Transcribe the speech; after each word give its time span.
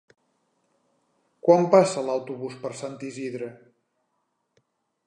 Quan 1.47 1.67
passa 1.75 2.05
l'autobús 2.09 2.57
per 2.65 2.73
Sant 2.81 2.99
Isidre? 3.11 3.53